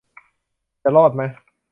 [0.83, 1.29] จะรอดมะ